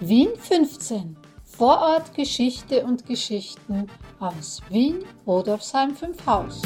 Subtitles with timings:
[0.00, 1.16] Wien 15.
[1.42, 3.88] Vorort Geschichte und Geschichten
[4.20, 6.62] aus Wien, Rodolfsheim 5 Haus.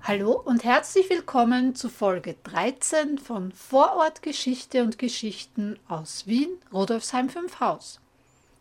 [0.00, 7.28] Hallo und herzlich willkommen zu Folge 13 von Vorort Geschichte und Geschichten aus Wien, Rodolfsheim
[7.28, 7.98] 5 Haus.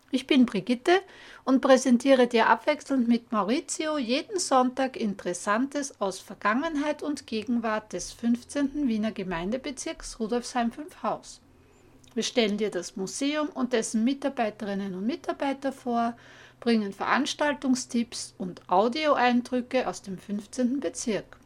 [0.09, 1.01] Ich bin Brigitte
[1.43, 8.87] und präsentiere dir abwechselnd mit Maurizio jeden Sonntag Interessantes aus Vergangenheit und Gegenwart des 15.
[8.87, 11.41] Wiener Gemeindebezirks Rudolfsheim 5 Haus.
[12.13, 16.15] Wir stellen dir das Museum und dessen Mitarbeiterinnen und Mitarbeiter vor,
[16.61, 20.79] bringen Veranstaltungstipps und Audioeindrücke aus dem 15.
[20.79, 21.37] Bezirk.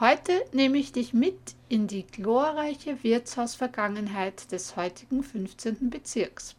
[0.00, 1.38] Heute nehme ich dich mit
[1.68, 5.90] in die glorreiche Wirtshausvergangenheit des heutigen 15.
[5.90, 6.56] Bezirks.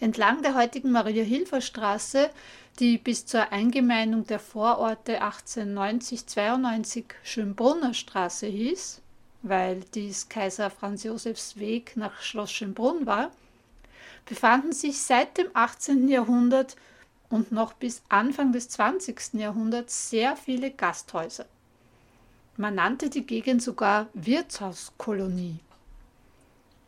[0.00, 2.30] Entlang der heutigen Maria-Hilfer-Straße,
[2.78, 9.02] die bis zur Eingemeindung der Vororte 1890-92 Schönbrunner Straße hieß,
[9.42, 13.30] weil dies Kaiser Franz Josefs Weg nach Schloss Schönbrunn war,
[14.24, 16.08] befanden sich seit dem 18.
[16.08, 16.76] Jahrhundert
[17.28, 19.34] und noch bis Anfang des 20.
[19.34, 21.44] Jahrhunderts sehr viele Gasthäuser.
[22.56, 25.60] Man nannte die Gegend sogar Wirtshauskolonie.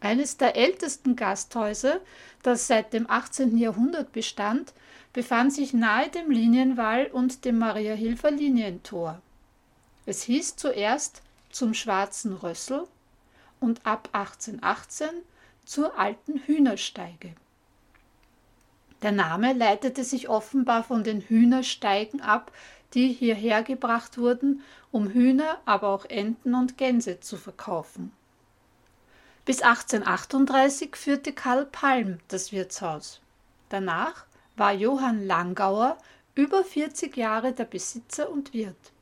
[0.02, 2.00] Eines der ältesten Gasthäuser,
[2.42, 3.56] das seit dem 18.
[3.56, 4.72] Jahrhundert bestand,
[5.12, 9.22] befand sich nahe dem Linienwall und dem Mariahilfer Linientor.
[10.04, 12.88] Es hieß zuerst zum Schwarzen Rössel
[13.60, 15.08] und ab 1818
[15.64, 17.34] zur Alten Hühnersteige.
[19.02, 22.50] Der Name leitete sich offenbar von den Hühnersteigen ab,
[22.94, 28.10] die hierher gebracht wurden, um Hühner, aber auch Enten und Gänse zu verkaufen.
[29.44, 33.20] Bis 1838 führte Karl Palm das Wirtshaus.
[33.70, 34.24] Danach
[34.56, 35.98] war Johann Langauer
[36.34, 38.92] über 40 Jahre der Besitzer und Wirt.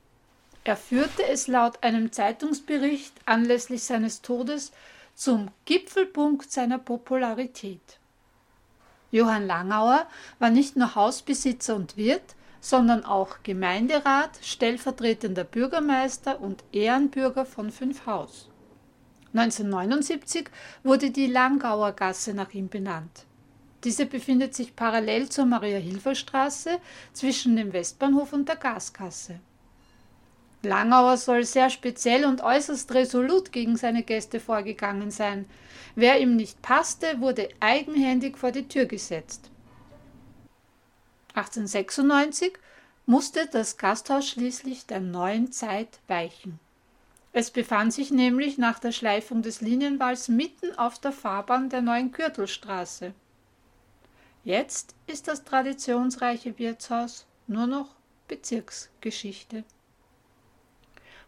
[0.65, 4.73] Er führte es laut einem Zeitungsbericht anlässlich seines Todes
[5.15, 7.99] zum Gipfelpunkt seiner Popularität.
[9.11, 10.07] Johann Langauer
[10.39, 18.50] war nicht nur Hausbesitzer und Wirt, sondern auch Gemeinderat, stellvertretender Bürgermeister und Ehrenbürger von Fünfhaus.
[19.33, 20.49] 1979
[20.83, 23.27] wurde die Langauer Gasse nach ihm benannt.
[23.85, 26.79] Diese befindet sich parallel zur Maria-Hilfer-Straße
[27.13, 29.41] zwischen dem Westbahnhof und der Gaskasse.
[30.63, 35.47] Langauer soll sehr speziell und äußerst resolut gegen seine Gäste vorgegangen sein.
[35.95, 39.51] Wer ihm nicht passte, wurde eigenhändig vor die Tür gesetzt.
[41.35, 42.53] 1896
[43.07, 46.59] musste das Gasthaus schließlich der neuen Zeit weichen.
[47.33, 52.11] Es befand sich nämlich nach der Schleifung des Linienwalls mitten auf der Fahrbahn der neuen
[52.11, 53.15] Gürtelstraße.
[54.43, 57.95] Jetzt ist das traditionsreiche Wirtshaus nur noch
[58.27, 59.65] Bezirksgeschichte.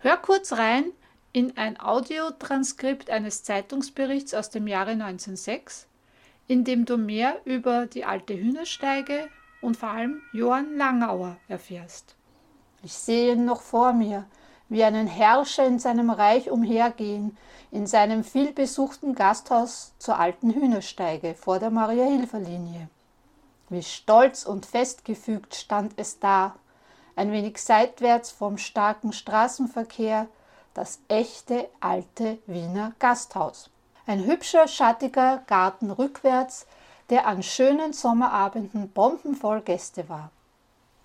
[0.01, 0.87] Hör kurz rein
[1.33, 5.87] in ein Audiotranskript eines Zeitungsberichts aus dem Jahre 1906,
[6.49, 9.29] in dem du mehr über die alte Hühnersteige
[9.61, 12.17] und vor allem Johann Langauer erfährst.
[12.83, 14.27] Ich sehe ihn noch vor mir,
[14.73, 17.37] wie einen Herrscher in seinem Reich umhergehen,
[17.71, 22.89] in seinem vielbesuchten Gasthaus zur alten Hühnersteige vor der Maria-Hilfer-Linie.
[23.69, 26.55] Wie stolz und festgefügt stand es da,
[27.17, 30.27] ein wenig seitwärts vom starken Straßenverkehr,
[30.73, 33.69] das echte alte Wiener Gasthaus.
[34.07, 36.67] Ein hübscher, schattiger Garten rückwärts,
[37.11, 40.31] der an schönen Sommerabenden bombenvoll Gäste war.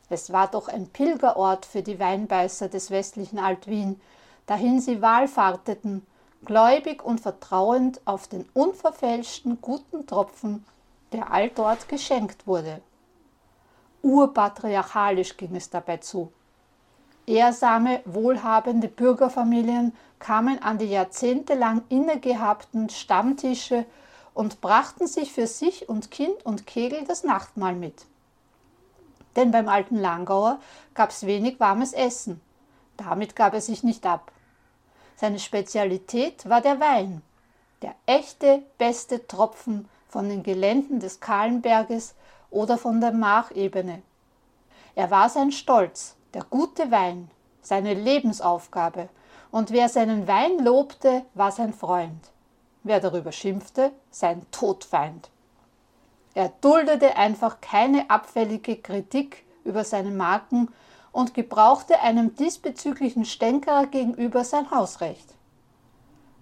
[0.09, 3.99] Es war doch ein Pilgerort für die Weinbeißer des westlichen Altwien,
[4.45, 6.05] dahin sie wallfahrteten,
[6.45, 10.65] gläubig und vertrauend auf den unverfälschten guten Tropfen,
[11.11, 12.81] der all dort geschenkt wurde.
[14.01, 16.31] Urpatriarchalisch ging es dabei zu.
[17.25, 23.85] Ehrsame, wohlhabende Bürgerfamilien kamen an die jahrzehntelang innegehabten Stammtische
[24.33, 28.05] und brachten sich für sich und Kind und Kegel das Nachtmahl mit
[29.37, 30.59] denn beim alten Langauer
[30.93, 32.41] gab es wenig warmes Essen.
[32.97, 34.31] Damit gab er sich nicht ab.
[35.15, 37.21] Seine Spezialität war der Wein,
[37.81, 42.15] der echte, beste Tropfen von den Geländen des Kahlenberges
[42.49, 44.01] oder von der Machebene.
[44.95, 47.29] Er war sein Stolz, der gute Wein,
[47.61, 49.09] seine Lebensaufgabe,
[49.51, 52.31] und wer seinen Wein lobte, war sein Freund.
[52.83, 55.29] Wer darüber schimpfte, sein Todfeind.
[56.37, 60.69] Er duldete einfach keine abfällige Kritik über seine Marken
[61.11, 65.33] und gebrauchte einem diesbezüglichen Stänkerer gegenüber sein Hausrecht.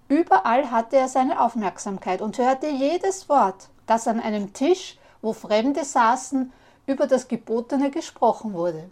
[0.10, 5.86] Überall hatte er seine Aufmerksamkeit und hörte jedes Wort, das an einem Tisch, wo Fremde
[5.86, 6.52] saßen,
[6.88, 8.92] über das Gebotene gesprochen wurde.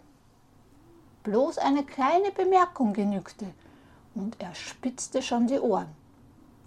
[1.24, 3.44] Bloß eine kleine Bemerkung genügte,
[4.14, 5.94] und er spitzte schon die Ohren.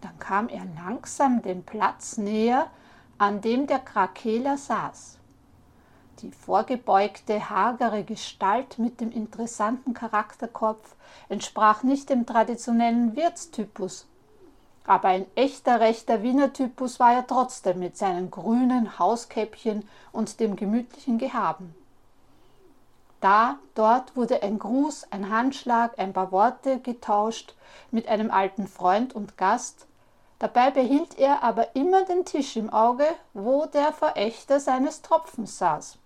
[0.01, 2.67] Dann kam er langsam dem Platz näher,
[3.17, 5.17] an dem der Krakeler saß.
[6.21, 10.95] Die vorgebeugte, hagere Gestalt mit dem interessanten Charakterkopf
[11.29, 14.07] entsprach nicht dem traditionellen Wirtstypus,
[14.87, 20.55] aber ein echter rechter Wiener Typus war er trotzdem mit seinen grünen Hauskäppchen und dem
[20.55, 21.75] gemütlichen Gehaben.
[23.19, 27.55] Da, dort wurde ein Gruß, ein Handschlag, ein paar Worte getauscht
[27.91, 29.86] mit einem alten Freund und Gast.
[30.39, 35.97] Dabei behielt er aber immer den Tisch im Auge, wo der Verächter seines Tropfens saß.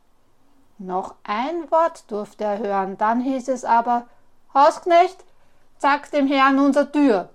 [0.78, 4.08] Noch ein Wort durfte er hören, dann hieß es aber
[4.54, 5.24] Hausknecht,
[5.78, 7.30] zack dem Herrn unser Tür.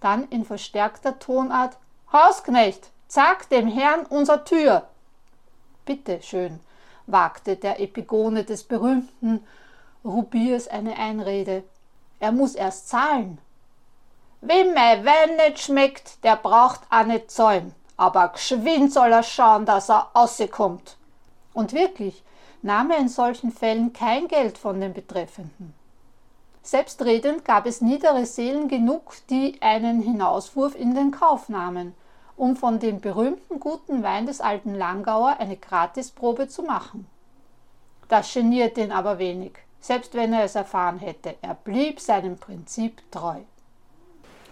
[0.00, 1.76] Dann in verstärkter Tonart
[2.12, 4.86] Hausknecht, zack dem Herrn unser Tür.
[5.84, 6.60] Bitte schön,
[7.06, 9.44] wagte der Epigone des berühmten
[10.04, 11.64] Rubiers eine Einrede.
[12.20, 13.38] Er muss erst zahlen.
[14.42, 17.74] Wem mein Wein nicht schmeckt, der braucht auch nicht zahlen.
[17.98, 20.96] Aber geschwind soll er schauen, dass er rauskommt.
[21.52, 22.22] Und wirklich
[22.62, 25.74] nahm er in solchen Fällen kein Geld von den Betreffenden.
[26.62, 31.94] Selbstredend gab es niedere Seelen genug, die einen Hinauswurf in den Kauf nahmen,
[32.36, 37.06] um von dem berühmten guten Wein des alten Langauer eine Gratisprobe zu machen.
[38.08, 41.36] Das genierte ihn aber wenig, selbst wenn er es erfahren hätte.
[41.42, 43.40] Er blieb seinem Prinzip treu.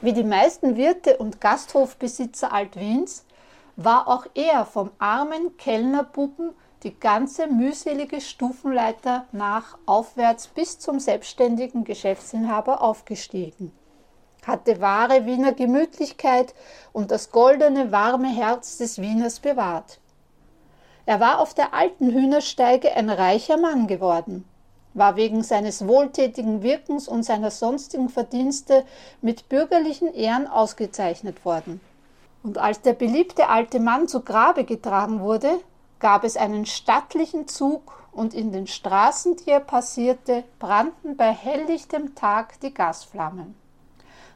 [0.00, 3.24] Wie die meisten Wirte und Gasthofbesitzer Altwiens
[3.76, 11.84] war auch er vom armen Kellnerbuben die ganze mühselige Stufenleiter nach aufwärts bis zum selbstständigen
[11.84, 13.72] Geschäftsinhaber aufgestiegen
[14.48, 16.54] hatte wahre Wiener Gemütlichkeit
[16.92, 20.00] und das goldene, warme Herz des Wieners bewahrt.
[21.06, 24.44] Er war auf der alten Hühnersteige ein reicher Mann geworden,
[24.94, 28.84] war wegen seines wohltätigen Wirkens und seiner sonstigen Verdienste
[29.20, 31.80] mit bürgerlichen Ehren ausgezeichnet worden.
[32.42, 35.60] Und als der beliebte alte Mann zu Grabe getragen wurde,
[35.98, 42.14] gab es einen stattlichen Zug und in den Straßen, die er passierte, brannten bei helllichtem
[42.14, 43.54] Tag die Gasflammen.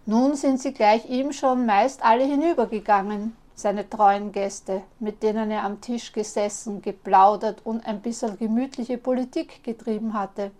[0.05, 5.65] Nun sind sie gleich ihm schon meist alle hinübergegangen, seine treuen Gäste, mit denen er
[5.65, 10.51] am Tisch gesessen, geplaudert und ein bisschen gemütliche Politik getrieben hatte.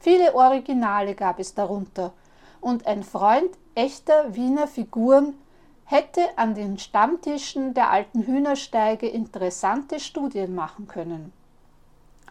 [0.00, 2.12] Viele Originale gab es darunter,
[2.60, 5.34] und ein Freund echter Wiener Figuren
[5.84, 11.32] hätte an den Stammtischen der alten Hühnersteige interessante Studien machen können.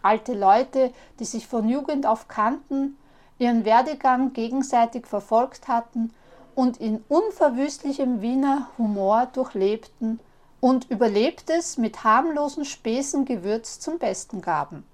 [0.02, 2.98] Alte Leute, die sich von Jugend auf kannten,
[3.38, 6.12] ihren Werdegang gegenseitig verfolgt hatten
[6.56, 10.18] und in unverwüstlichem Wiener Humor durchlebten
[10.58, 14.84] und Überlebtes mit harmlosen Späßen gewürzt zum Besten gaben.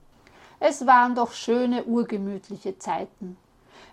[0.58, 3.36] Es waren doch schöne urgemütliche Zeiten,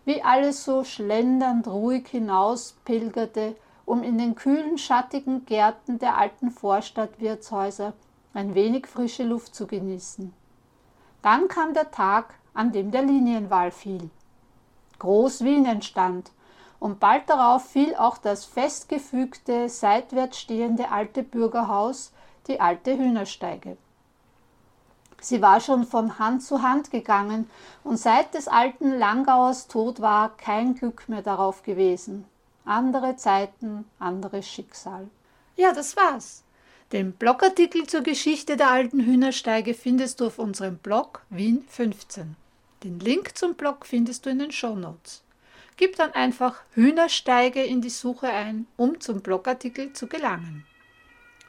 [0.04, 3.56] wie alles so schlendernd ruhig hinauspilgerte,
[3.86, 7.94] um in den kühlen, schattigen Gärten der alten Vorstadtwirtshäuser
[8.33, 10.33] ein wenig frische Luft zu genießen.
[11.22, 14.10] Dann kam der Tag, an dem der Linienwahl fiel.
[14.98, 16.31] Groß-Wien entstand,
[16.80, 22.12] und bald darauf fiel auch das festgefügte, seitwärts stehende alte Bürgerhaus,
[22.48, 23.78] die alte Hühnersteige.
[25.22, 27.50] Sie war schon von Hand zu Hand gegangen,
[27.84, 32.25] und seit des alten Langauers Tod war kein Glück mehr darauf gewesen.
[32.63, 35.10] Andere Zeiten, anderes Schicksal.
[35.58, 36.44] Ja, das war's.
[36.94, 42.36] Den Blogartikel zur Geschichte der alten Hühnersteige findest du auf unserem Blog Wien 15.
[42.84, 45.22] Den Link zum Blog findest du in den Show Notes.
[45.79, 50.65] Gib dann einfach Hühnersteige in die Suche ein, um zum Blogartikel zu gelangen.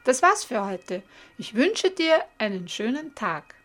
[0.05, 1.03] Das war's für heute.
[1.37, 3.55] Ich wünsche dir einen schönen Tag.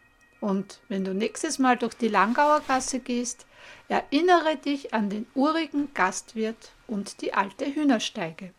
[0.41, 3.47] Und wenn du nächstes Mal durch die Langauer Gasse gehst,
[3.87, 8.53] erinnere dich an den urigen Gastwirt und die alte Hühnersteige.